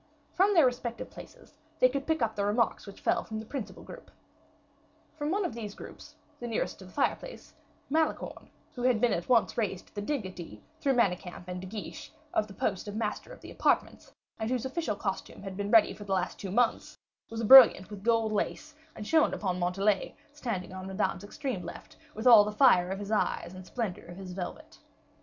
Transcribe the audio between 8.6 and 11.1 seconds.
who had been at once raised to the dignity, through